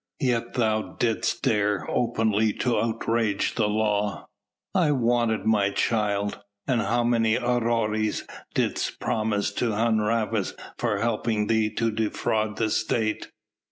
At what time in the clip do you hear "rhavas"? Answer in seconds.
9.99-10.53